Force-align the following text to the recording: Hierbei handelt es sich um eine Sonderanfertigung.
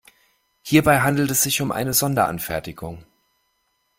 Hierbei 0.63 1.01
handelt 1.01 1.29
es 1.29 1.43
sich 1.43 1.61
um 1.61 1.71
eine 1.71 1.93
Sonderanfertigung. 1.93 3.05